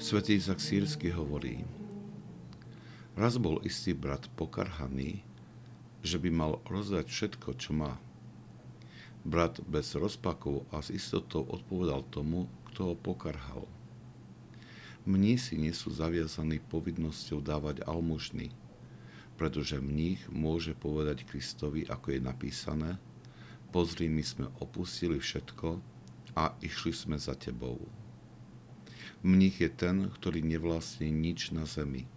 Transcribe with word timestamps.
Svetý 0.00 0.40
Izak 0.40 0.64
Sírsky 0.64 1.12
hovorí, 1.12 1.60
raz 3.20 3.36
bol 3.36 3.60
istý 3.68 3.92
brat 3.92 4.32
pokarhaný, 4.32 5.20
že 6.00 6.16
by 6.16 6.32
mal 6.32 6.52
rozdať 6.64 7.04
všetko, 7.04 7.52
čo 7.60 7.76
má. 7.76 8.00
Brat 9.28 9.60
bez 9.68 9.92
rozpakov 9.92 10.64
a 10.72 10.80
s 10.80 10.88
istotou 10.88 11.44
odpovedal 11.44 12.08
tomu, 12.08 12.48
kto 12.72 12.80
ho 12.90 12.94
pokarhal. 12.96 13.68
Mnísi 15.04 15.60
nie 15.60 15.76
sú 15.76 15.92
zaviazaní 15.92 16.64
povinnosťou 16.64 17.44
dávať 17.44 17.84
almužny, 17.84 18.56
pretože 19.36 19.84
mních 19.84 20.24
môže 20.32 20.72
povedať 20.72 21.28
Kristovi, 21.28 21.84
ako 21.84 22.16
je 22.16 22.20
napísané, 22.24 22.90
pozri, 23.68 24.08
my 24.08 24.24
sme 24.24 24.48
opustili 24.64 25.20
všetko 25.20 25.76
a 26.40 26.56
išli 26.64 26.96
sme 26.96 27.20
za 27.20 27.36
tebou. 27.36 27.84
Mních 29.20 29.60
je 29.60 29.68
ten, 29.68 30.08
ktorý 30.08 30.40
nevlastní 30.40 31.12
nič 31.12 31.52
na 31.52 31.68
zemi. 31.68 32.08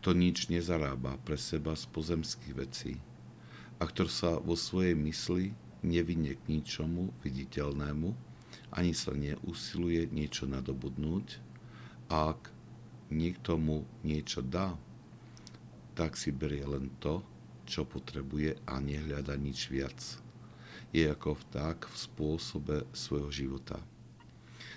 To 0.00 0.16
nič 0.16 0.48
nezarába 0.48 1.20
pre 1.24 1.36
seba 1.36 1.76
z 1.76 1.84
pozemských 1.88 2.54
vecí 2.56 3.00
a 3.80 3.84
ktorý 3.84 4.10
sa 4.10 4.30
vo 4.40 4.54
svojej 4.56 4.96
mysli 4.96 5.52
nevinie 5.84 6.40
k 6.40 6.48
ničomu 6.48 7.12
viditeľnému, 7.20 8.08
ani 8.72 8.92
sa 8.96 9.12
neusiluje 9.12 10.08
niečo 10.10 10.48
nadobudnúť, 10.48 11.42
a 12.08 12.36
ak 12.36 12.52
niekto 13.12 13.56
mu 13.60 13.84
niečo 14.04 14.40
dá, 14.44 14.76
tak 15.94 16.18
si 16.18 16.34
berie 16.34 16.64
len 16.64 16.90
to, 17.00 17.22
čo 17.64 17.84
potrebuje 17.88 18.60
a 18.68 18.80
nehľada 18.80 19.36
nič 19.36 19.72
viac. 19.72 19.98
Je 20.92 21.06
ako 21.08 21.38
vták 21.48 21.88
v 21.88 21.96
spôsobe 21.96 22.76
svojho 22.92 23.30
života. 23.32 23.80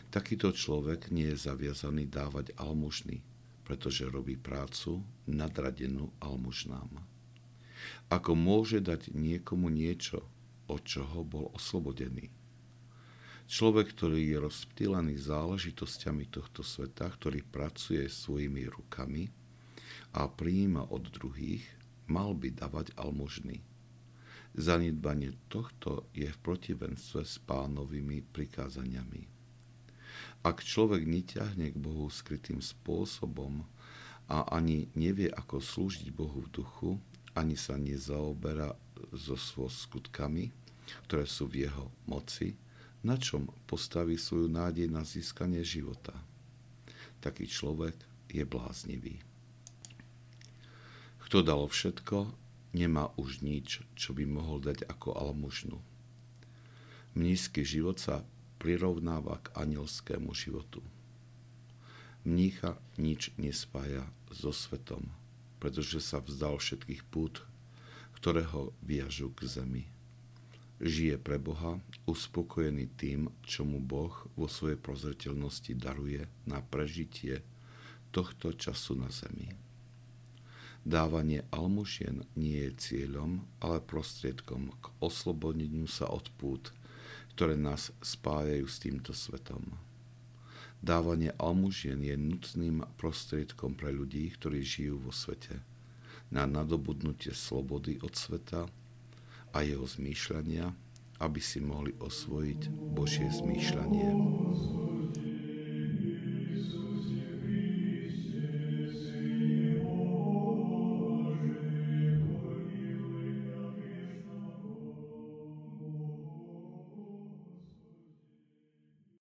Takýto 0.07 0.55
človek 0.55 1.11
nie 1.11 1.35
je 1.35 1.51
zaviazaný 1.51 2.07
dávať 2.07 2.55
almužny, 2.55 3.19
pretože 3.67 4.07
robí 4.07 4.39
prácu 4.39 5.03
nadradenú 5.27 6.15
almužnám. 6.23 7.03
Ako 8.07 8.31
môže 8.31 8.79
dať 8.79 9.11
niekomu 9.11 9.67
niečo, 9.67 10.23
od 10.71 10.83
čoho 10.87 11.27
bol 11.27 11.51
oslobodený? 11.51 12.31
Človek, 13.47 13.95
ktorý 13.95 14.27
je 14.27 14.37
rozptýlený 14.43 15.15
záležitosťami 15.23 16.27
tohto 16.27 16.63
sveta, 16.63 17.07
ktorý 17.07 17.43
pracuje 17.47 18.03
svojimi 18.07 18.67
rukami 18.67 19.31
a 20.15 20.27
prijíma 20.27 20.91
od 20.91 21.07
druhých, 21.11 21.63
mal 22.07 22.35
by 22.35 22.51
dávať 22.51 22.91
almužny. 22.99 23.63
Zanedbanie 24.51 25.35
tohto 25.51 26.07
je 26.11 26.27
v 26.27 26.39
protivenstve 26.43 27.23
s 27.23 27.39
pánovými 27.43 28.23
prikázaniami. 28.35 29.36
Ak 30.45 30.61
človek 30.63 31.05
neťahne 31.05 31.73
k 31.73 31.77
Bohu 31.77 32.07
skrytým 32.09 32.61
spôsobom 32.61 33.65
a 34.27 34.43
ani 34.53 34.91
nevie, 34.93 35.31
ako 35.31 35.63
slúžiť 35.63 36.13
Bohu 36.13 36.43
v 36.45 36.51
duchu, 36.51 36.91
ani 37.37 37.53
sa 37.53 37.77
nezaoberá 37.77 38.73
so 39.13 39.37
svoj 39.37 39.69
skutkami, 39.69 40.49
ktoré 41.05 41.29
sú 41.29 41.45
v 41.45 41.69
jeho 41.69 41.93
moci, 42.09 42.57
na 43.05 43.15
čom 43.15 43.47
postaví 43.69 44.17
svoju 44.17 44.49
nádej 44.49 44.89
na 44.89 45.05
získanie 45.05 45.61
života. 45.61 46.15
Taký 47.21 47.45
človek 47.45 47.95
je 48.31 48.43
bláznivý. 48.43 49.21
Kto 51.27 51.43
dal 51.43 51.63
všetko, 51.67 52.31
nemá 52.71 53.11
už 53.19 53.43
nič, 53.43 53.83
čo 53.99 54.15
by 54.15 54.23
mohol 54.23 54.63
dať 54.63 54.87
ako 54.87 55.15
almužnu. 55.15 55.79
Mnízky 57.17 57.67
život 57.67 57.99
sa 57.99 58.23
prirovnáva 58.57 59.39
k 59.41 59.53
anielskému 59.57 60.33
životu. 60.33 60.81
Mnícha 62.27 62.75
nič 62.99 63.31
nespája 63.39 64.03
so 64.33 64.51
svetom, 64.51 65.07
pretože 65.63 66.03
sa 66.03 66.19
vzdal 66.19 66.59
všetkých 66.59 67.07
pút, 67.07 67.45
ktoré 68.19 68.43
ho 68.49 68.75
viažu 68.83 69.31
k 69.31 69.47
zemi. 69.47 69.85
Žije 70.77 71.17
pre 71.17 71.41
Boha, 71.41 71.81
uspokojený 72.05 72.85
tým, 73.01 73.33
čo 73.41 73.65
mu 73.65 73.81
Boh 73.81 74.13
vo 74.37 74.45
svojej 74.45 74.77
prozreteľnosti 74.77 75.73
daruje 75.73 76.29
na 76.45 76.61
prežitie 76.61 77.41
tohto 78.13 78.53
času 78.53 78.93
na 78.93 79.09
zemi. 79.09 79.49
Dávanie 80.87 81.43
almužien 81.51 82.23
nie 82.37 82.63
je 82.69 82.71
cieľom, 82.77 83.43
ale 83.59 83.83
prostriedkom 83.83 84.71
k 84.77 84.85
oslobodeniu 85.03 85.89
sa 85.89 86.07
od 86.07 86.29
pút, 86.37 86.71
ktoré 87.37 87.53
nás 87.53 87.93
spájajú 88.01 88.65
s 88.65 88.81
týmto 88.81 89.13
svetom. 89.13 89.61
Dávanie 90.81 91.37
almužien 91.37 92.01
je 92.01 92.17
nutným 92.17 92.81
prostriedkom 92.97 93.77
pre 93.77 93.93
ľudí, 93.93 94.25
ktorí 94.33 94.65
žijú 94.65 94.97
vo 94.97 95.13
svete, 95.13 95.61
na 96.33 96.49
nadobudnutie 96.49 97.37
slobody 97.37 98.01
od 98.01 98.17
sveta 98.17 98.65
a 99.53 99.57
jeho 99.61 99.85
zmýšľania, 99.85 100.73
aby 101.21 101.37
si 101.37 101.61
mohli 101.61 101.93
osvojiť 102.01 102.73
Božie 102.97 103.29
zmýšľanie. 103.29 104.09